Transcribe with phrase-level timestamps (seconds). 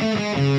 [0.00, 0.57] Welcome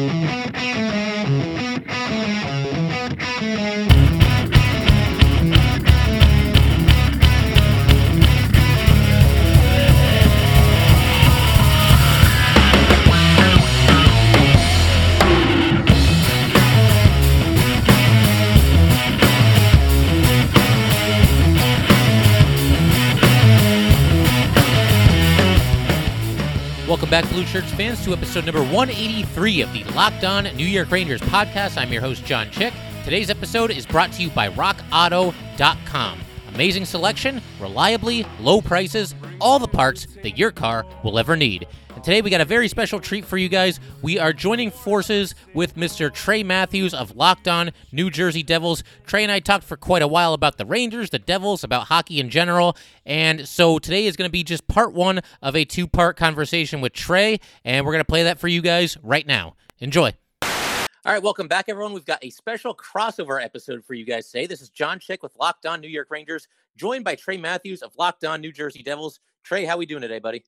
[27.22, 31.20] back, Blue Shirts fans, to episode number 183 of the Locked On New York Rangers
[31.22, 31.78] podcast.
[31.78, 32.74] I'm your host, John Chick.
[33.04, 36.20] Today's episode is brought to you by RockAuto.com.
[36.54, 41.68] Amazing selection, reliably low prices, all the parts that your car will ever need.
[42.00, 43.78] And today we got a very special treat for you guys.
[44.02, 46.10] We are joining forces with Mr.
[46.10, 48.86] Trey Matthews of Locked On New Jersey Devils.
[49.06, 52.22] Trey and I talked for quite a while about the Rangers, the Devils, about hockey
[52.22, 52.78] in general.
[53.06, 56.80] And so today is going to be just part one of a two part conversation
[56.80, 57.42] with Trey.
[57.66, 59.58] And we're going to play that for you guys right now.
[59.80, 60.14] Enjoy.
[60.42, 61.92] All right, welcome back, everyone.
[61.92, 64.48] We've got a special crossover episode for you guys today.
[64.48, 66.48] This is John Chick with Locked On New York Rangers,
[66.78, 69.20] joined by Trey Matthews of Locked On New Jersey Devils.
[69.44, 70.46] Trey, how are we doing today, buddy?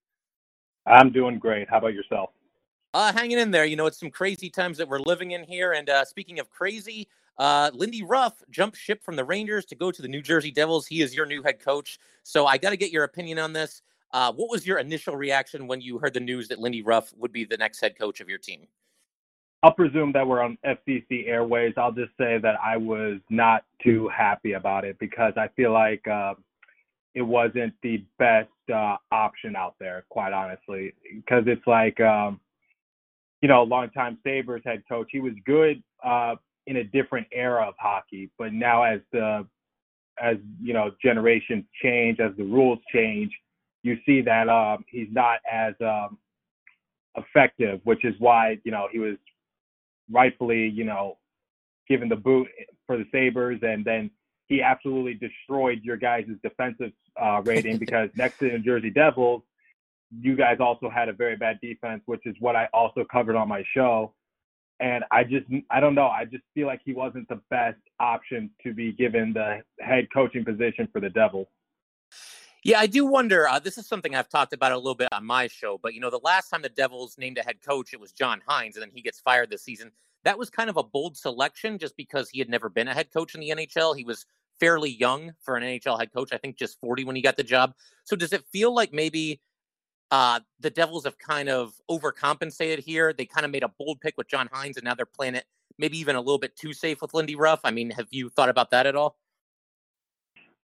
[0.85, 1.69] I'm doing great.
[1.69, 2.31] How about yourself?
[2.93, 3.65] Uh, hanging in there.
[3.65, 5.71] You know, it's some crazy times that we're living in here.
[5.71, 9.91] And uh, speaking of crazy, uh, Lindy Ruff jumped ship from the Rangers to go
[9.91, 10.87] to the New Jersey Devils.
[10.87, 11.99] He is your new head coach.
[12.23, 13.81] So I got to get your opinion on this.
[14.11, 17.31] Uh, what was your initial reaction when you heard the news that Lindy Ruff would
[17.31, 18.67] be the next head coach of your team?
[19.63, 21.73] I'll presume that we're on FCC Airways.
[21.77, 26.05] I'll just say that I was not too happy about it because I feel like
[26.07, 26.33] uh,
[27.13, 30.93] it wasn't the best uh, option out there, quite honestly.
[31.15, 32.39] Because it's like, um,
[33.41, 35.09] you know, longtime Sabres head coach.
[35.11, 36.35] He was good uh,
[36.67, 39.45] in a different era of hockey, but now as the
[40.21, 43.31] as you know generations change, as the rules change,
[43.83, 46.17] you see that um, he's not as um,
[47.15, 49.17] effective, which is why you know he was
[50.11, 51.17] rightfully, you know,
[51.87, 52.47] given the boot
[52.85, 54.11] for the Sabres, and then
[54.51, 59.43] he absolutely destroyed your guys' defensive uh, rating because next to the New Jersey Devils,
[60.19, 63.47] you guys also had a very bad defense, which is what I also covered on
[63.47, 64.13] my show.
[64.81, 66.07] And I just, I don't know.
[66.07, 70.43] I just feel like he wasn't the best option to be given the head coaching
[70.43, 71.47] position for the Devils.
[72.65, 73.47] Yeah, I do wonder.
[73.47, 76.01] Uh, this is something I've talked about a little bit on my show, but you
[76.01, 78.81] know, the last time the Devils named a head coach, it was John Hynes, and
[78.81, 79.91] then he gets fired this season.
[80.25, 83.13] That was kind of a bold selection just because he had never been a head
[83.13, 83.95] coach in the NHL.
[83.95, 84.25] He was
[84.61, 87.43] fairly young for an NHL head coach, I think just 40 when he got the
[87.43, 87.73] job.
[88.05, 89.41] So does it feel like maybe
[90.11, 93.11] uh, the Devils have kind of overcompensated here?
[93.11, 95.45] They kind of made a bold pick with John Hynes, and now they're playing it
[95.77, 97.61] maybe even a little bit too safe with Lindy Ruff.
[97.63, 99.17] I mean, have you thought about that at all?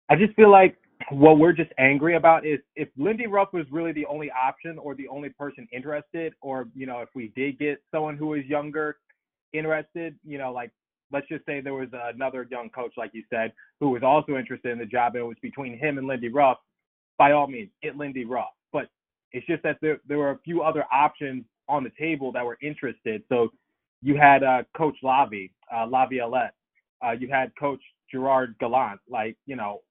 [0.09, 0.77] I just feel like
[1.09, 4.93] what we're just angry about is if Lindy Ruff was really the only option or
[4.93, 8.97] the only person interested, or you know, if we did get someone who was younger
[9.53, 10.71] interested, you know, like
[11.11, 14.71] let's just say there was another young coach, like you said, who was also interested
[14.71, 16.57] in the job, and it was between him and Lindy Ruff.
[17.17, 18.49] By all means, get Lindy Ruff.
[18.71, 18.89] But
[19.31, 22.57] it's just that there there were a few other options on the table that were
[22.61, 23.23] interested.
[23.29, 23.49] So
[24.01, 26.53] you had uh, Coach Lavi, uh, Laviolette.
[27.05, 27.81] Uh, you had Coach
[28.11, 28.99] Gerard Gallant.
[29.09, 29.81] Like, you know,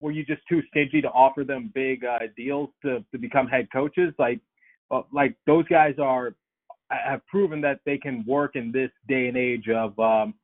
[0.00, 3.68] were you just too stingy to offer them big uh, deals to to become head
[3.72, 4.12] coaches?
[4.18, 4.40] Like,
[4.90, 6.34] uh, like those guys are
[6.90, 10.34] have proven that they can work in this day and age of um,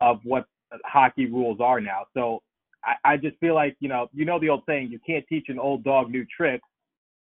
[0.00, 0.46] of what
[0.84, 2.04] hockey rules are now.
[2.14, 2.42] So
[2.84, 5.46] I, I just feel like you know you know the old saying you can't teach
[5.48, 6.66] an old dog new tricks.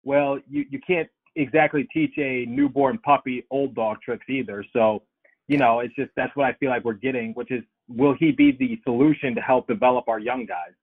[0.04, 4.66] Well, you you can't exactly teach a newborn puppy old dog tricks either.
[4.74, 5.04] So
[5.48, 8.32] you know it's just that's what I feel like we're getting, which is will he
[8.32, 10.74] be the solution to help develop our young guys?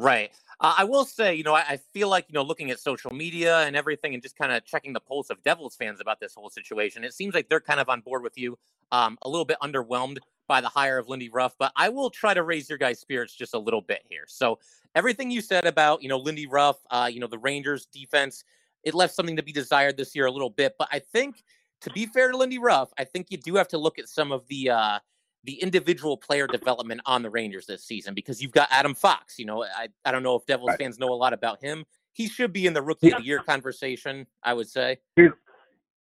[0.00, 0.30] Right.
[0.60, 3.12] Uh, I will say, you know, I, I, feel like, you know, looking at social
[3.12, 6.34] media and everything and just kind of checking the pulse of Devils fans about this
[6.34, 8.58] whole situation, it seems like they're kind of on board with you,
[8.92, 10.18] um, a little bit underwhelmed
[10.48, 13.34] by the hire of Lindy Ruff, but I will try to raise your guys' spirits
[13.34, 14.24] just a little bit here.
[14.26, 14.58] So,
[14.94, 18.42] everything you said about, you know, Lindy Ruff, uh, you know, the Rangers defense,
[18.82, 20.74] it left something to be desired this year a little bit.
[20.78, 21.44] But I think,
[21.82, 24.32] to be fair to Lindy Ruff, I think you do have to look at some
[24.32, 24.98] of the, uh,
[25.44, 29.38] the individual player development on the Rangers this season because you've got Adam Fox.
[29.38, 30.78] You know, I, I don't know if Devils right.
[30.78, 31.84] fans know a lot about him.
[32.12, 33.16] He should be in the rookie yeah.
[33.16, 34.98] of the year conversation, I would say.
[35.16, 35.32] Here's,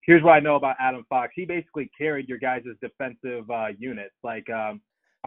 [0.03, 1.33] here's what I know about Adam Fox.
[1.35, 4.15] He basically carried your guys' defensive uh, units.
[4.23, 4.81] Like um,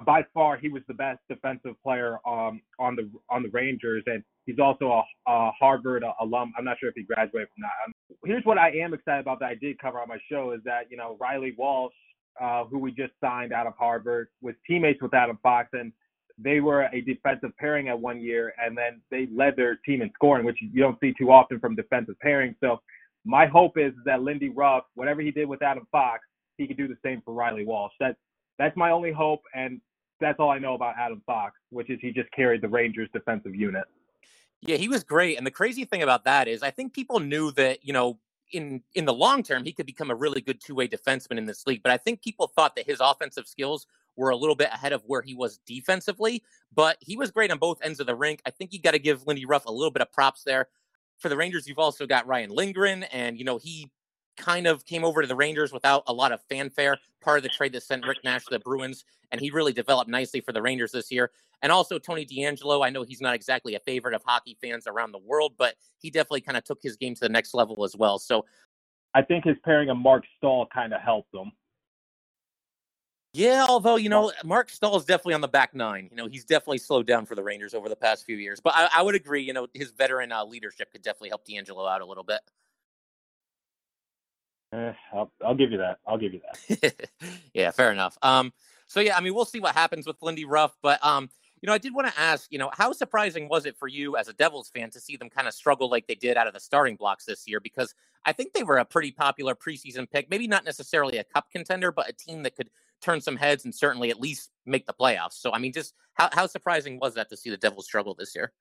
[0.05, 4.23] by far, he was the best defensive player um, on the on the Rangers, and
[4.45, 6.53] he's also a, a Harvard alum.
[6.57, 7.71] I'm not sure if he graduated from that.
[7.85, 10.61] Um, here's what I am excited about that I did cover on my show is
[10.65, 11.93] that you know Reilly Walsh
[12.39, 15.91] uh, who we just signed out of Harvard, was teammates with Adam Fox, and
[16.37, 20.11] they were a defensive pairing at one year, and then they led their team in
[20.13, 22.55] scoring, which you don't see too often from defensive pairing.
[22.61, 22.81] So
[23.25, 26.21] my hope is that Lindy Ruff, whatever he did with Adam Fox,
[26.57, 27.93] he could do the same for Reilly Walsh.
[27.99, 28.15] That
[28.57, 29.81] that's my only hope, and
[30.19, 33.55] that's all I know about Adam Fox, which is he just carried the Rangers defensive
[33.55, 33.85] unit.
[34.61, 35.37] Yeah, he was great.
[35.37, 38.17] And the crazy thing about that is I think people knew that, you know,
[38.51, 41.67] in in the long term he could become a really good two-way defenseman in this
[41.67, 44.93] league, but I think people thought that his offensive skills were a little bit ahead
[44.93, 48.41] of where he was defensively, but he was great on both ends of the rink.
[48.45, 50.67] I think you got to give Lindy Ruff a little bit of props there.
[51.19, 53.89] For the Rangers, you've also got Ryan Lindgren, and you know he
[54.37, 56.97] kind of came over to the Rangers without a lot of fanfare.
[57.21, 60.09] Part of the trade that sent Rick Nash to the Bruins, and he really developed
[60.09, 61.31] nicely for the Rangers this year.
[61.61, 62.85] And also Tony DeAngelo.
[62.85, 66.09] I know he's not exactly a favorite of hockey fans around the world, but he
[66.09, 68.19] definitely kind of took his game to the next level as well.
[68.19, 68.45] So
[69.13, 71.51] I think his pairing of Mark Staal kind of helped him.
[73.33, 76.07] Yeah, although you know Mark Staal is definitely on the back nine.
[76.11, 78.59] You know he's definitely slowed down for the Rangers over the past few years.
[78.59, 79.43] But I, I would agree.
[79.43, 82.39] You know his veteran uh, leadership could definitely help DeAngelo out a little bit.
[84.73, 85.99] Eh, I'll, I'll give you that.
[86.05, 87.09] I'll give you that.
[87.53, 88.17] yeah, fair enough.
[88.21, 88.51] Um,
[88.87, 91.29] so yeah, I mean, we'll see what happens with Lindy Ruff, but um,
[91.61, 94.15] you know, I did want to ask, you know, how surprising was it for you
[94.15, 96.53] as a Devils fan to see them kind of struggle like they did out of
[96.53, 97.59] the starting blocks this year?
[97.59, 101.49] Because I think they were a pretty popular preseason pick, maybe not necessarily a cup
[101.51, 102.69] contender, but a team that could
[103.01, 105.33] turn some heads and certainly at least make the playoffs.
[105.33, 108.35] So, I mean, just how, how surprising was that to see the Devils struggle this
[108.35, 108.53] year?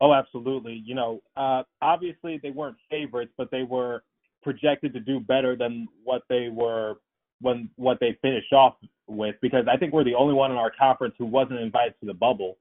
[0.00, 0.82] Oh, absolutely.
[0.84, 4.04] You know, uh, obviously they weren't favorites, but they were
[4.48, 6.94] projected to do better than what they were
[7.42, 10.70] when what they finished off with because I think we're the only one in our
[10.70, 12.56] conference who wasn't invited to the bubble.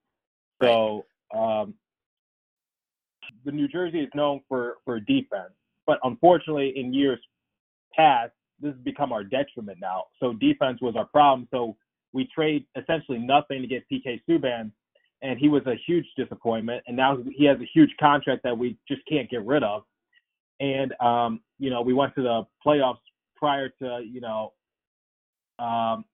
[0.62, 1.76] So um,
[3.46, 5.54] the New Jersey is known for for defense,
[5.86, 7.20] but unfortunately, in years
[7.96, 10.08] past, this has become our detriment now.
[10.20, 11.48] So defense was our problem.
[11.52, 11.78] So
[12.12, 14.72] we trade essentially nothing to get PK Subban,
[15.22, 16.84] and he was a huge disappointment.
[16.86, 19.84] And now he has a huge contract that we just can't get rid of.
[20.60, 22.98] And um, you know, we went to the playoffs
[23.36, 24.54] prior to you know
[25.60, 26.06] um,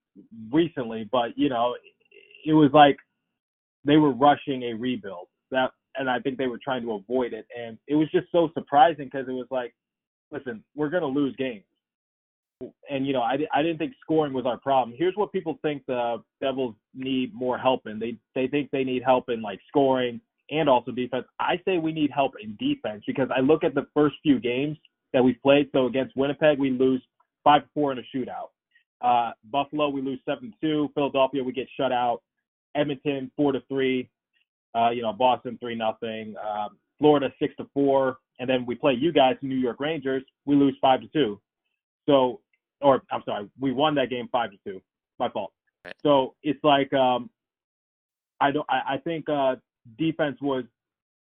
[0.52, 1.76] recently, but you know,
[2.46, 2.98] it was like
[3.86, 5.28] they were rushing a rebuild.
[5.52, 8.50] That, and I think they were trying to avoid it, and it was just so
[8.54, 9.74] surprising because it was like,
[10.32, 11.64] listen, we're gonna lose games,
[12.90, 14.96] and you know, I, I didn't think scoring was our problem.
[14.98, 18.00] Here's what people think the Devils need more help in.
[18.00, 20.20] They they think they need help in like scoring
[20.50, 21.26] and also defense.
[21.40, 24.78] I say we need help in defense because I look at the first few games
[25.14, 25.70] that we've played.
[25.72, 27.02] So against Winnipeg, we lose
[27.44, 28.50] five four in a shootout.
[29.02, 30.90] Uh, Buffalo, we lose seven two.
[30.96, 32.22] Philadelphia, we get shut out.
[32.76, 34.10] Edmonton, four to three.
[34.76, 36.36] Uh, you know, Boston, three nothing.
[36.44, 38.18] Um, Florida, six to four.
[38.40, 40.24] And then we play you guys, New York Rangers.
[40.46, 41.40] We lose five to two.
[42.08, 42.42] So,
[42.82, 44.82] or I'm sorry, we won that game five to two.
[45.20, 45.54] My fault.
[46.02, 47.30] So it's like um,
[48.40, 48.66] I don't.
[48.70, 49.56] I, I think uh,
[49.98, 50.64] defense was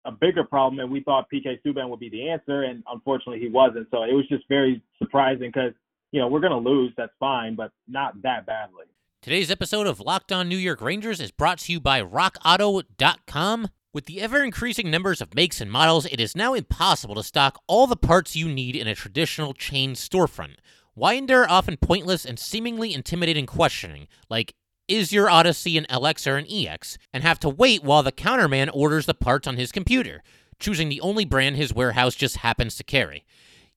[0.04, 3.48] a bigger problem, and we thought PK Subban would be the answer, and unfortunately he
[3.48, 3.86] wasn't.
[3.90, 5.72] So it was just very surprising because
[6.12, 6.92] you know, we're to lose.
[6.96, 8.84] That's fine, but not that badly.
[9.22, 13.68] Today's episode of Locked On New York Rangers is brought to you by RockAuto.com.
[13.94, 17.60] With the ever increasing numbers of makes and models, it is now impossible to stock
[17.66, 20.56] all the parts you need in a traditional chain storefront.
[20.94, 24.54] Why endure often pointless and seemingly intimidating questioning, like,
[24.92, 28.70] is your Odyssey an LX or an EX, and have to wait while the counterman
[28.74, 30.22] orders the parts on his computer,
[30.58, 33.24] choosing the only brand his warehouse just happens to carry?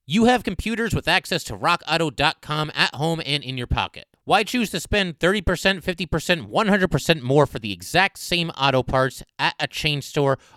[0.04, 4.06] You have computers with access to rockauto.com at home and in your pocket.
[4.24, 5.42] Why choose to spend 30%,
[5.82, 10.38] 50%, 100% more for the exact same auto parts at a chain store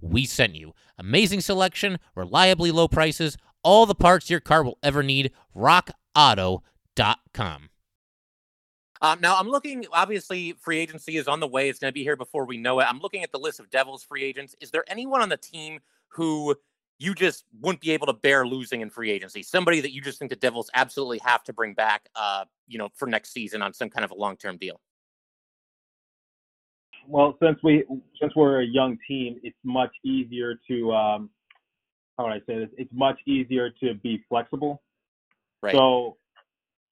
[0.00, 0.72] we sent you.
[0.98, 5.32] Amazing selection, reliably low prices, all the parts your car will ever need.
[5.56, 7.70] RockAuto.com.
[9.02, 9.86] Um, now I'm looking.
[9.92, 11.68] Obviously, free agency is on the way.
[11.68, 12.84] It's going to be here before we know it.
[12.84, 14.54] I'm looking at the list of Devils free agents.
[14.60, 16.54] Is there anyone on the team who
[16.98, 19.42] you just wouldn't be able to bear losing in free agency?
[19.42, 22.90] Somebody that you just think the Devils absolutely have to bring back, uh, you know,
[22.94, 24.82] for next season on some kind of a long term deal.
[27.10, 27.84] Well, since we
[28.20, 31.30] since we're a young team, it's much easier to um,
[32.16, 32.68] how would I say this?
[32.78, 34.80] It's much easier to be flexible.
[35.60, 35.74] Right.
[35.74, 36.18] So,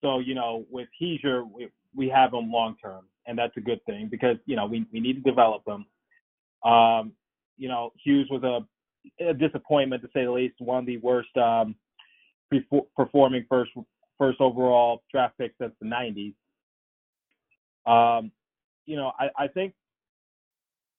[0.02, 3.84] so you know, with Hischier, we, we have them long term, and that's a good
[3.84, 5.86] thing because you know we we need to develop them.
[6.64, 7.12] Um,
[7.56, 10.56] you know, Hughes was a, a disappointment to say the least.
[10.58, 11.76] One of the worst um,
[12.96, 13.70] performing first
[14.18, 16.34] first overall draft picks since the 90s.
[17.86, 18.32] Um,
[18.84, 19.74] you know, I, I think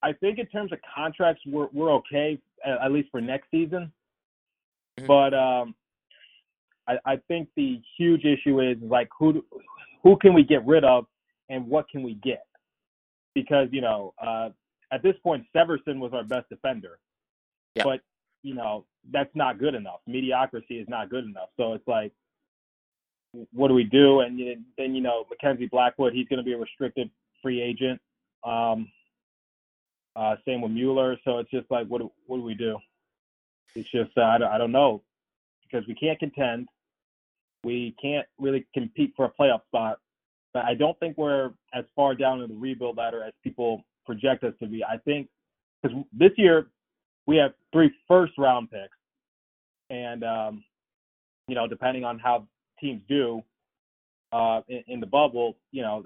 [0.01, 3.91] I think in terms of contracts, we're we're okay at, at least for next season.
[4.99, 5.07] Mm-hmm.
[5.07, 5.75] But um,
[6.87, 9.43] I, I think the huge issue is like who
[10.03, 11.05] who can we get rid of
[11.49, 12.45] and what can we get?
[13.35, 14.49] Because you know, uh,
[14.91, 16.99] at this point, Severson was our best defender,
[17.75, 17.83] yeah.
[17.83, 18.01] but
[18.41, 19.99] you know that's not good enough.
[20.07, 21.49] Mediocrity is not good enough.
[21.57, 22.11] So it's like,
[23.51, 24.21] what do we do?
[24.21, 24.39] And
[24.77, 27.09] then you know, Mackenzie Blackwood, he's going to be a restricted
[27.41, 27.99] free agent.
[28.43, 28.89] Um,
[30.19, 31.17] uh, same with Mueller.
[31.23, 32.77] So it's just like, what do, what do we do?
[33.75, 35.01] It's just uh, I, don't, I don't know
[35.63, 36.67] because we can't contend.
[37.63, 39.99] We can't really compete for a playoff spot.
[40.53, 44.43] But I don't think we're as far down in the rebuild ladder as people project
[44.43, 44.83] us to be.
[44.83, 45.29] I think
[45.81, 46.67] because this year
[47.25, 48.97] we have three first round picks,
[49.89, 50.63] and um,
[51.47, 52.47] you know, depending on how
[52.81, 53.41] teams do
[54.33, 56.03] uh, in, in the bubble, you know,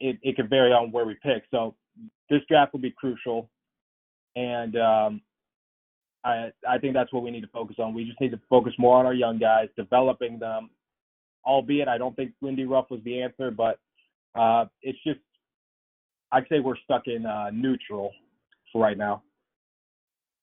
[0.00, 1.44] it, it can vary on where we pick.
[1.50, 1.74] So
[2.30, 3.50] this draft will be crucial,
[4.36, 5.20] and um,
[6.24, 7.94] I I think that's what we need to focus on.
[7.94, 10.70] We just need to focus more on our young guys, developing them.
[11.44, 13.78] Albeit, I don't think Lindy Ruff was the answer, but
[14.34, 15.20] uh, it's just
[16.32, 18.12] I'd say we're stuck in uh, neutral
[18.72, 19.22] for right now.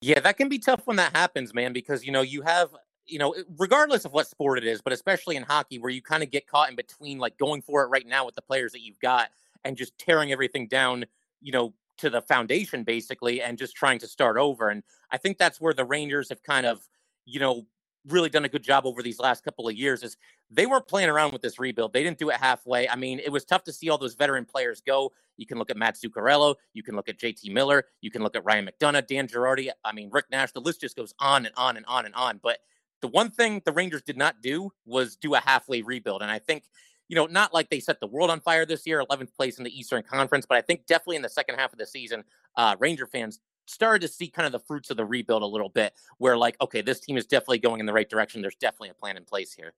[0.01, 2.70] Yeah, that can be tough when that happens, man, because you know you have
[3.05, 6.24] you know regardless of what sport it is, but especially in hockey where you kind
[6.24, 8.81] of get caught in between like going for it right now with the players that
[8.81, 9.29] you've got
[9.63, 11.05] and just tearing everything down,
[11.41, 14.69] you know, to the foundation basically and just trying to start over.
[14.69, 16.88] And I think that's where the Rangers have kind of,
[17.25, 17.67] you know,
[18.07, 20.17] really done a good job over these last couple of years is
[20.50, 21.93] they weren't playing around with this rebuild.
[21.93, 22.89] They didn't do it halfway.
[22.89, 25.12] I mean, it was tough to see all those veteran players go.
[25.38, 28.36] You can look at Matt Zuccarello, you can look at JT Miller, you can look
[28.36, 31.53] at Ryan McDonagh, Dan Girardi, I mean, Rick Nash, the list just goes on and
[31.55, 32.39] on and on and on.
[32.41, 32.60] But
[33.01, 36.21] the one thing the Rangers did not do was do a halfway rebuild.
[36.21, 36.63] And I think
[37.12, 39.65] you know, not like they set the world on fire this year, 11th place in
[39.65, 42.24] the Eastern Conference, but I think definitely in the second half of the season,
[42.56, 45.68] uh, Ranger fans started to see kind of the fruits of the rebuild a little
[45.68, 48.41] bit, where like, okay, this team is definitely going in the right direction.
[48.41, 49.74] There's definitely a plan in place here.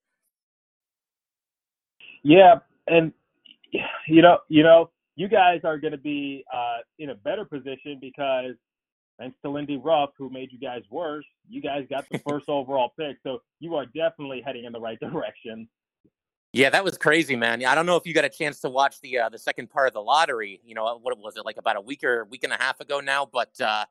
[2.21, 3.11] Yeah, and
[4.07, 7.97] you know, you know, you guys are going to be uh, in a better position
[7.99, 8.53] because
[9.17, 12.91] thanks to Lindy Ruff, who made you guys worse, you guys got the first overall
[12.95, 13.17] pick.
[13.23, 15.67] So you are definitely heading in the right direction.
[16.53, 17.65] Yeah, that was crazy, man.
[17.65, 19.87] I don't know if you got a chance to watch the uh, the second part
[19.87, 20.61] of the lottery.
[20.63, 22.99] You know, what was it like about a week or week and a half ago
[22.99, 23.25] now?
[23.25, 23.85] But uh,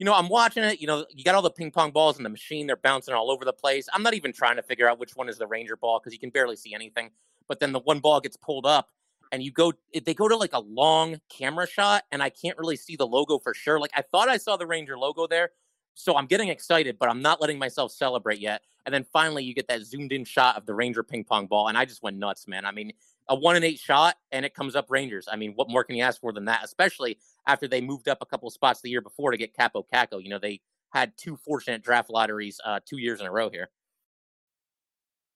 [0.00, 0.80] you know, I'm watching it.
[0.80, 3.30] You know, you got all the ping pong balls in the machine; they're bouncing all
[3.30, 3.88] over the place.
[3.92, 6.18] I'm not even trying to figure out which one is the Ranger ball because you
[6.18, 7.10] can barely see anything.
[7.46, 8.88] But then the one ball gets pulled up,
[9.30, 9.72] and you go.
[10.04, 13.38] They go to like a long camera shot, and I can't really see the logo
[13.38, 13.78] for sure.
[13.78, 15.50] Like I thought I saw the Ranger logo there,
[15.94, 18.62] so I'm getting excited, but I'm not letting myself celebrate yet.
[18.88, 21.68] And then finally, you get that zoomed in shot of the Ranger ping pong ball,
[21.68, 22.64] and I just went nuts, man.
[22.64, 22.94] I mean,
[23.28, 25.28] a one and eight shot, and it comes up Rangers.
[25.30, 26.64] I mean, what more can you ask for than that?
[26.64, 30.22] Especially after they moved up a couple spots the year before to get Kaapo Kakko.
[30.22, 33.68] You know, they had two fortunate draft lotteries uh, two years in a row here.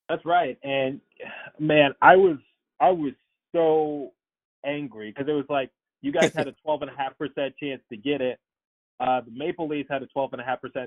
[0.08, 1.02] That's right, and
[1.58, 2.38] man, I was
[2.80, 3.12] I was
[3.54, 4.14] so
[4.64, 5.68] angry because it was like
[6.00, 8.40] you guys had a twelve and a half percent chance to get it,
[9.02, 10.38] uh, the Maple Leafs had a 12.5%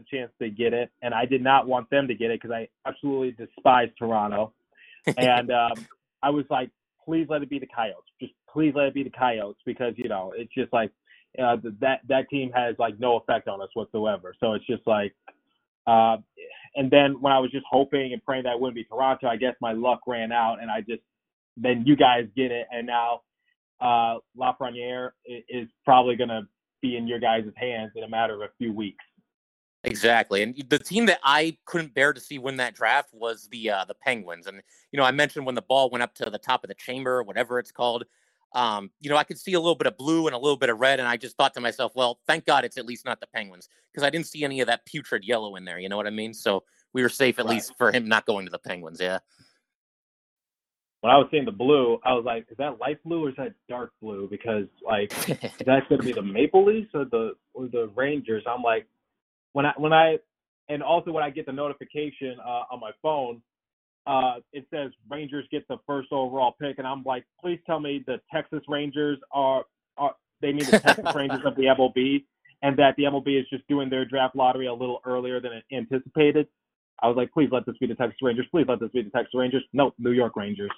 [0.07, 2.69] chance to get it, and I did not want them to get it because I
[2.87, 4.53] absolutely despise Toronto.
[5.17, 5.85] and um,
[6.23, 6.69] I was like,
[7.03, 8.03] please let it be the Coyotes.
[8.21, 10.91] Just please let it be the Coyotes because, you know, it's just like
[11.37, 14.33] uh, that, that team has like no effect on us whatsoever.
[14.39, 15.13] So it's just like,
[15.85, 16.15] uh,
[16.75, 19.35] and then when I was just hoping and praying that it wouldn't be Toronto, I
[19.35, 21.03] guess my luck ran out and I just,
[21.57, 22.65] then you guys get it.
[22.71, 23.21] And now
[23.81, 26.43] uh, Lafreniere is probably going to
[26.85, 29.03] be in your guys' hands in a matter of a few weeks.
[29.83, 33.69] Exactly, and the team that I couldn't bear to see win that draft was the
[33.69, 34.47] uh, the Penguins.
[34.47, 34.61] And
[34.91, 37.21] you know, I mentioned when the ball went up to the top of the chamber,
[37.21, 38.05] whatever it's called.
[38.55, 40.69] Um, you know, I could see a little bit of blue and a little bit
[40.69, 43.19] of red, and I just thought to myself, well, thank God it's at least not
[43.19, 45.77] the Penguins because I didn't see any of that putrid yellow in there.
[45.77, 46.33] You know what I mean?
[46.33, 46.63] So
[46.93, 47.55] we were safe at right.
[47.55, 48.99] least for him not going to the Penguins.
[48.99, 49.19] Yeah
[51.05, 53.35] when I was seeing the blue, I was like, is that light blue or is
[53.37, 54.27] that dark blue?
[54.27, 55.11] Because like
[55.63, 58.43] that's going to be the Maple Leafs or the or the Rangers.
[58.49, 58.87] I'm like,
[59.53, 60.17] when I when I
[60.67, 63.39] and also when I get the notification uh, on my phone,
[64.07, 68.03] uh, it says Rangers get the first overall pick, and I'm like, please tell me
[68.07, 69.65] the Texas Rangers are
[69.99, 72.23] are they mean the Texas Rangers of the MLB,
[72.63, 76.47] and that the MLB is just doing their draft lottery a little earlier than anticipated.
[77.03, 78.47] I was like, please let this be the Texas Rangers.
[78.49, 79.63] Please let this be the Texas Rangers.
[79.71, 80.71] No, New York Rangers.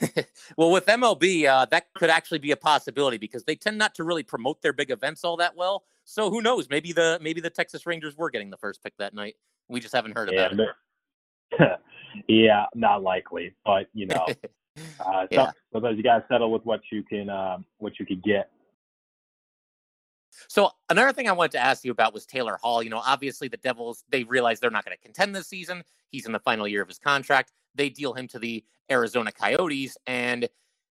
[0.56, 4.04] well, with MLB, uh, that could actually be a possibility because they tend not to
[4.04, 5.84] really promote their big events all that well.
[6.04, 6.68] So who knows?
[6.70, 9.36] Maybe the maybe the Texas Rangers were getting the first pick that night.
[9.68, 11.80] We just haven't heard yeah, about it.
[12.28, 13.54] yeah, not likely.
[13.64, 14.26] But you know,
[15.00, 15.50] uh, Yeah.
[15.72, 18.50] sometimes you gotta settle with what you can uh, what you could get.
[20.48, 22.82] So another thing I wanted to ask you about was Taylor Hall.
[22.82, 25.84] You know, obviously the Devils they realize they're not going to contend this season.
[26.08, 27.52] He's in the final year of his contract.
[27.74, 30.48] They deal him to the Arizona Coyotes, and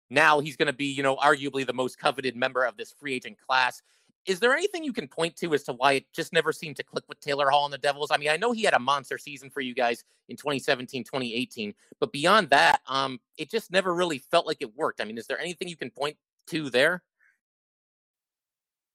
[0.10, 3.14] now he's going to be, you know, arguably the most coveted member of this free
[3.14, 3.82] agent class.
[4.26, 6.84] Is there anything you can point to as to why it just never seemed to
[6.84, 8.12] click with Taylor Hall and the Devils?
[8.12, 11.74] I mean, I know he had a monster season for you guys in 2017, 2018,
[12.00, 15.02] but beyond that, um, it just never really felt like it worked.
[15.02, 17.02] I mean, is there anything you can point to there?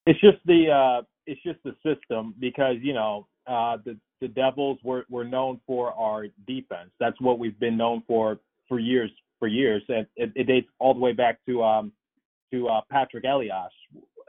[0.07, 4.79] It's just the uh, it's just the system because you know uh, the the Devils
[4.83, 6.91] were were known for our defense.
[6.99, 10.95] That's what we've been known for for years for years, and it, it dates all
[10.95, 11.93] the way back to um,
[12.53, 13.73] to uh, Patrick Elias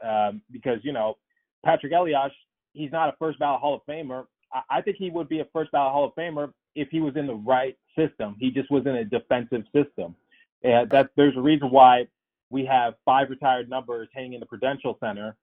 [0.04, 1.16] um, because you know
[1.64, 2.32] Patrick Elias
[2.72, 4.26] he's not a first ballot Hall of Famer.
[4.52, 7.16] I, I think he would be a first ballot Hall of Famer if he was
[7.16, 8.36] in the right system.
[8.38, 10.14] He just was in a defensive system.
[10.62, 12.06] And that there's a reason why
[12.50, 15.36] we have five retired numbers hanging in the Prudential Center,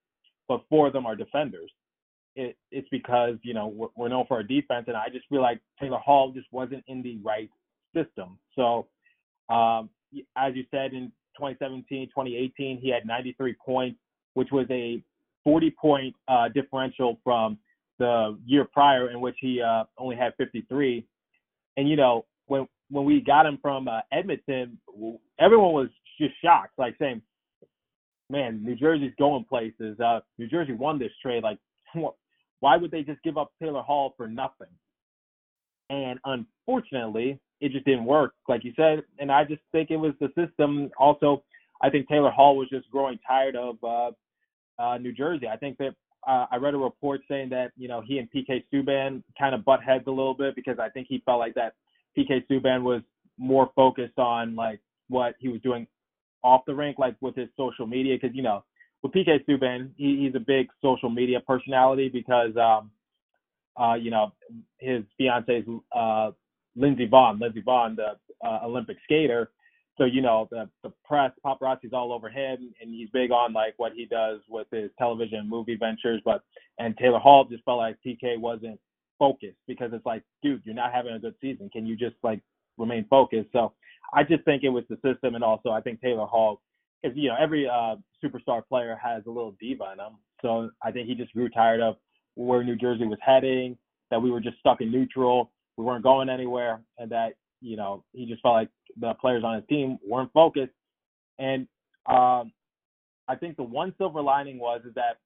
[0.47, 1.71] but four of them are defenders.
[2.35, 5.41] It, it's because you know we're, we're known for our defense, and I just feel
[5.41, 7.49] like Taylor Hall just wasn't in the right
[7.95, 8.37] system.
[8.55, 8.87] So,
[9.49, 9.89] um,
[10.37, 13.99] as you said in 2017, 2018, he had 93 points,
[14.33, 15.01] which was a
[15.43, 17.57] 40 point uh, differential from
[17.99, 21.05] the year prior, in which he uh, only had 53.
[21.77, 24.77] And you know when when we got him from uh, Edmonton,
[25.39, 25.89] everyone was
[26.19, 27.21] just shocked, like saying,
[28.29, 29.99] "Man, New Jersey's going places.
[29.99, 31.43] Uh, New Jersey won this trade.
[31.43, 31.57] Like,
[32.65, 34.73] why would they just give up Taylor Hall for nothing?"
[35.91, 39.03] And unfortunately, it just didn't work, like you said.
[39.19, 40.89] And I just think it was the system.
[40.97, 41.43] Also,
[41.83, 44.11] I think Taylor Hall was just growing tired of uh,
[44.81, 45.47] uh, New Jersey.
[45.47, 45.93] I think that
[46.27, 49.63] uh, I read a report saying that you know he and PK Subban kind of
[49.63, 51.75] butt heads a little bit because I think he felt like that
[52.17, 53.01] PK Subban was
[53.37, 55.85] more focused on like what he was doing
[56.43, 58.17] off the rink, like with his social media.
[58.19, 58.63] Because you know
[59.05, 62.89] with PK Subban, he, he's a big social media personality because um,
[63.79, 64.31] uh, you know
[64.79, 66.31] his fiance is uh,
[66.75, 69.51] Lindsey Vonn, Lindsey Vonn, the uh, Olympic skater.
[69.97, 73.75] So you know the the press, paparazzi's all over him, and he's big on like
[73.77, 76.21] what he does with his television and movie ventures.
[76.25, 76.41] But
[76.79, 78.79] and Taylor Hall just felt like PK wasn't
[79.19, 81.69] focused because it's like, dude, you're not having a good season.
[81.69, 82.41] Can you just like
[82.77, 83.49] remain focused?
[83.53, 83.73] So
[84.13, 86.61] I just think it was the system, and also I think Taylor Hall,
[87.01, 90.17] because you know every uh, superstar player has a little diva in them.
[90.41, 91.95] So I think he just grew tired of
[92.35, 93.77] where New Jersey was heading,
[94.11, 98.03] that we were just stuck in neutral, we weren't going anywhere, and that you know
[98.13, 100.73] he just felt like the players on his team weren't focused.
[101.39, 101.67] And
[102.05, 102.51] um,
[103.27, 105.17] I think the one silver lining was is that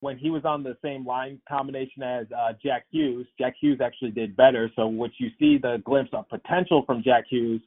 [0.00, 4.12] when he was on the same line combination as uh, Jack Hughes, Jack Hughes actually
[4.12, 4.70] did better.
[4.76, 7.60] So which you see the glimpse of potential from Jack Hughes,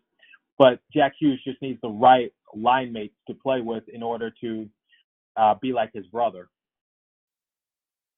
[0.57, 4.69] but Jack Hughes just needs the right line mates to play with in order to
[5.37, 6.49] uh, be like his brother.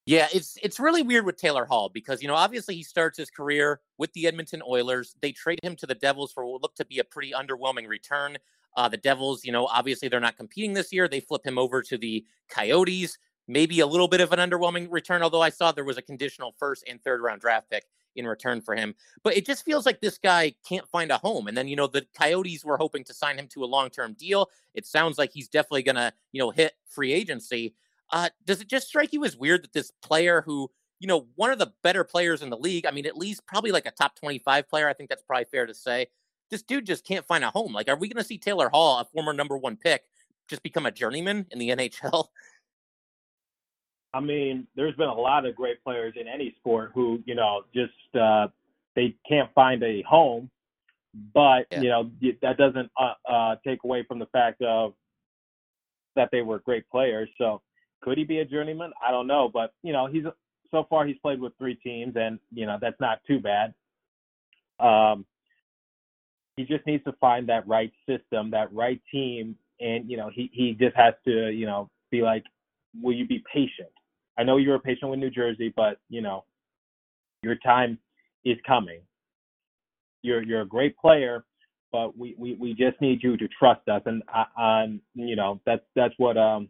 [0.06, 3.30] Yeah, it's it's really weird with Taylor Hall because you know obviously he starts his
[3.30, 5.16] career with the Edmonton Oilers.
[5.22, 8.38] They trade him to the Devils for what looked to be a pretty underwhelming return.
[8.76, 11.08] Uh, the Devils, you know, obviously they're not competing this year.
[11.08, 13.18] They flip him over to the Coyotes.
[13.48, 16.54] Maybe a little bit of an underwhelming return, although I saw there was a conditional
[16.58, 17.86] first and third round draft pick
[18.16, 18.96] in return for him.
[19.24, 21.48] But it just feels like this guy can't find a home.
[21.48, 24.14] And then, you know, the Coyotes were hoping to sign him to a long term
[24.14, 24.50] deal.
[24.74, 27.76] It sounds like he's definitely going to, you know, hit free agency.
[28.10, 31.52] Uh, does it just strike you as weird that this player who, you know, one
[31.52, 34.16] of the better players in the league, I mean, at least probably like a top
[34.16, 36.08] 25 player, I think that's probably fair to say,
[36.50, 37.74] this dude just can't find a home.
[37.74, 40.04] Like, are we going to see Taylor Hall, a former number one pick,
[40.48, 42.28] just become a journeyman in the NHL?
[44.14, 47.64] I mean, there's been a lot of great players in any sport who, you know,
[47.74, 48.48] just uh,
[48.96, 50.50] they can't find a home,
[51.34, 51.82] but Yeah.
[51.82, 54.94] you know that doesn't uh, uh, take away from the fact of
[56.16, 57.30] that they were great players.
[57.38, 57.62] So
[58.02, 58.92] could he be a journeyman?
[59.06, 60.26] I don't know, but you know, he's
[60.72, 63.74] so far he's played with three teams, and you know that's not too bad.
[64.80, 65.26] Um,
[66.56, 70.52] he just needs to find that right system, that right team, and you know he
[70.54, 72.44] he just has to you know be like,
[73.02, 73.90] will you be patient?
[74.38, 76.46] I know you were patient with New Jersey, but you know
[77.42, 78.00] your time
[78.46, 79.02] is coming.
[80.22, 81.46] You're you're a great player,
[81.92, 84.24] but we, we, we just need you to trust us, and
[84.58, 86.70] I'm you know that's that's what um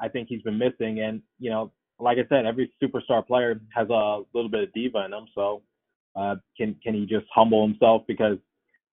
[0.00, 3.88] I think he's been missing, and you know like I said, every superstar player has
[3.88, 5.26] a little bit of diva in them.
[5.34, 5.62] so
[6.16, 8.38] uh, can can he just humble himself because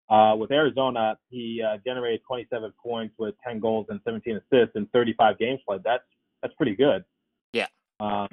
[0.09, 4.87] uh, with Arizona he uh, generated 27 points with 10 goals and 17 assists in
[4.87, 5.81] 35 games played.
[5.83, 6.03] That's
[6.41, 7.03] that's pretty good.
[8.01, 8.27] Um,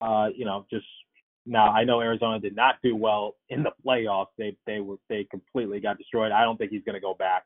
[0.00, 0.86] uh, you know, just
[1.46, 4.32] Now I know Arizona did not do well in the playoffs.
[4.38, 6.32] They they were they completely got destroyed.
[6.32, 7.44] I don't think he's going to go back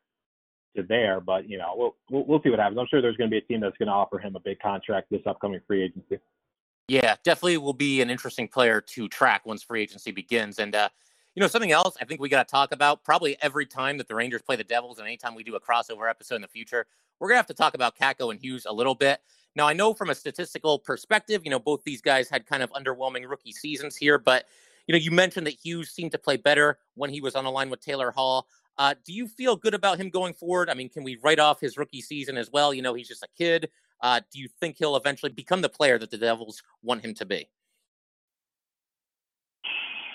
[0.76, 2.78] to there, but you know we'll, we'll we'll see what happens.
[2.78, 4.60] I'm sure there's going to be a team that's going to offer him a big
[4.60, 6.18] contract this upcoming free agency.
[6.88, 10.58] Yeah, definitely will be an interesting player to track once free agency begins.
[10.58, 10.88] And uh,
[11.38, 14.08] you know, something else I think we got to talk about probably every time that
[14.08, 16.84] the Rangers play the Devils and anytime we do a crossover episode in the future,
[17.20, 19.20] we're going to have to talk about Kakko and Hughes a little bit.
[19.54, 22.72] Now, I know from a statistical perspective, you know, both these guys had kind of
[22.72, 24.46] underwhelming rookie seasons here, but
[24.88, 27.52] you know, you mentioned that Hughes seemed to play better when he was on the
[27.52, 28.48] line with Taylor Hall.
[28.76, 30.68] Uh, do you feel good about him going forward?
[30.68, 32.74] I mean, can we write off his rookie season as well?
[32.74, 33.70] You know, he's just a kid.
[34.00, 37.24] Uh, do you think he'll eventually become the player that the Devils want him to
[37.24, 37.48] be?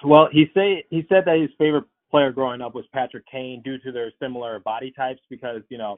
[0.04, 3.78] Well, he say he said that his favorite player growing up was Patrick Kane due
[3.80, 5.96] to their similar body types because you know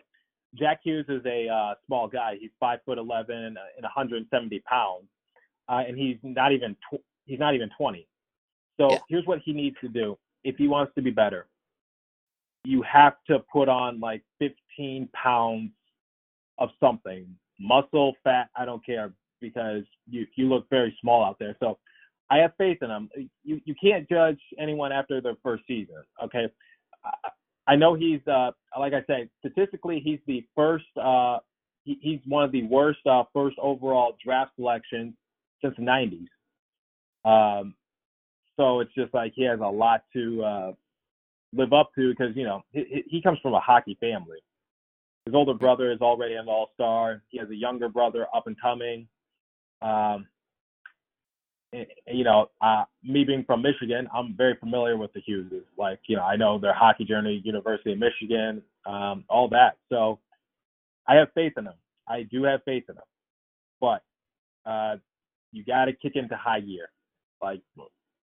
[0.53, 2.37] Jack Hughes is a uh, small guy.
[2.39, 5.05] He's five foot eleven and 170 pounds,
[5.67, 8.07] uh, and he's not even tw- he's not even 20.
[8.79, 8.97] So yeah.
[9.09, 11.47] here's what he needs to do if he wants to be better.
[12.63, 15.71] You have to put on like 15 pounds
[16.57, 17.27] of something,
[17.59, 21.55] muscle, fat, I don't care, because you you look very small out there.
[21.59, 21.77] So
[22.29, 23.09] I have faith in him.
[23.43, 26.03] You you can't judge anyone after their first season.
[26.23, 26.47] Okay,
[27.03, 27.29] I,
[27.67, 31.39] I know he's uh like I said statistically he's the first uh
[31.85, 35.13] he, he's one of the worst uh, first overall draft selections
[35.63, 36.27] since the 90s.
[37.23, 37.75] Um,
[38.57, 40.71] so it's just like he has a lot to uh,
[41.53, 44.39] live up to because you know he, he comes from a hockey family.
[45.25, 47.23] His older brother is already an All Star.
[47.29, 49.07] He has a younger brother up and coming.
[49.81, 50.27] Um,
[52.07, 55.63] you know, uh, me being from Michigan, I'm very familiar with the Hugheses.
[55.77, 59.77] Like, you know, I know their hockey journey, University of Michigan, um, all that.
[59.89, 60.19] So
[61.07, 61.75] I have faith in them.
[62.07, 63.03] I do have faith in them.
[63.81, 64.03] But
[64.69, 64.97] uh,
[65.51, 66.89] you got to kick into high gear,
[67.41, 67.61] like,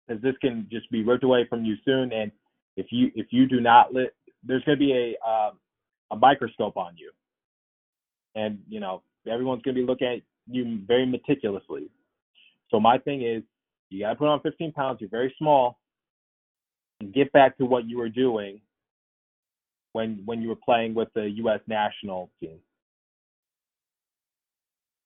[0.08, 2.12] because this can just be ripped away from you soon.
[2.14, 2.32] And
[2.78, 5.52] if you if you do not let, there's going to be a uh,
[6.12, 7.12] a microscope on you,
[8.36, 11.90] and you know everyone's going to be looking at you very meticulously.
[12.72, 13.44] So my thing is,
[13.90, 15.02] you got to put on 15 pounds.
[15.02, 15.78] You're very small,
[17.02, 18.62] and get back to what you were doing
[19.92, 21.60] when when you were playing with the U.S.
[21.68, 22.60] national team.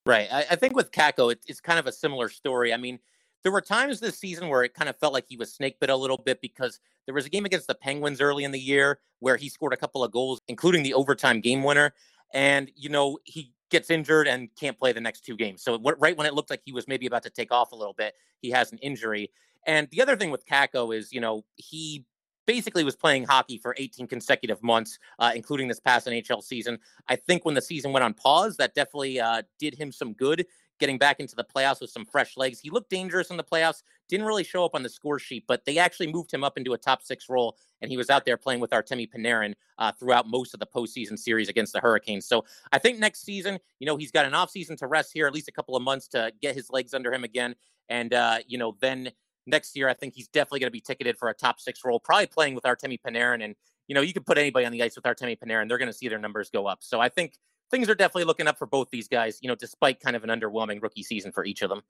[0.05, 0.27] Right.
[0.31, 2.71] I, I think with Kakko, it, it's kind of a similar story.
[2.73, 2.99] I mean,
[3.41, 5.89] there were times this season where it kind of felt like he was snake bit
[5.89, 8.99] a little bit because there was a game against the Penguins early in the year
[9.19, 11.93] where he scored a couple of goals, including the overtime game winner.
[12.33, 15.63] And, you know, he gets injured and can't play the next two games.
[15.63, 17.93] So right when it looked like he was maybe about to take off a little
[17.93, 19.31] bit, he has an injury.
[19.65, 22.05] And the other thing with Kakko is, you know, he
[22.45, 26.77] basically was playing hockey for 18 consecutive months, uh, including this past NHL season.
[27.07, 30.45] I think when the season went on pause, that definitely uh, did him some good
[30.79, 32.59] getting back into the playoffs with some fresh legs.
[32.59, 35.65] He looked dangerous in the playoffs, didn't really show up on the score sheet, but
[35.65, 38.37] they actually moved him up into a top six role, and he was out there
[38.37, 42.27] playing with Artemi Panarin uh, throughout most of the postseason series against the Hurricanes.
[42.27, 45.33] So I think next season, you know, he's got an offseason to rest here, at
[45.33, 47.55] least a couple of months to get his legs under him again.
[47.89, 49.11] And, uh, you know, then
[49.45, 51.99] next year, I think he's definitely going to be ticketed for a top six role,
[51.99, 53.43] probably playing with Artemi Panarin.
[53.43, 53.55] And,
[53.87, 55.93] you know, you could put anybody on the ice with Artemi Panarin, they're going to
[55.93, 56.79] see their numbers go up.
[56.81, 57.35] So I think
[57.71, 60.29] things are definitely looking up for both these guys, you know, despite kind of an
[60.29, 61.81] underwhelming rookie season for each of them.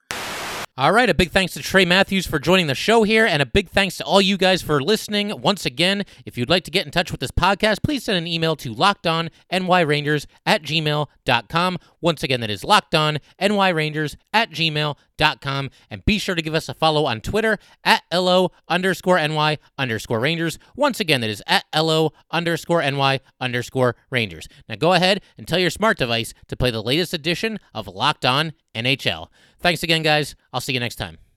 [0.78, 3.46] All right, a big thanks to Trey Matthews for joining the show here, and a
[3.46, 5.32] big thanks to all you guys for listening.
[5.40, 8.28] Once again, if you'd like to get in touch with this podcast, please send an
[8.28, 11.78] email to lockedonnyrangers at gmail.com.
[12.02, 15.70] Once again, that is lockedonnyrangers at gmail.com.
[15.90, 20.20] And be sure to give us a follow on Twitter at LO underscore NY underscore
[20.20, 20.60] Rangers.
[20.76, 24.50] Once again, that is at LO underscore NY underscore Rangers.
[24.68, 28.26] Now go ahead and tell your smart device to play the latest edition of Locked
[28.26, 29.30] On NHL.
[29.66, 30.36] Thanks again, guys.
[30.54, 31.18] I'll see you next time.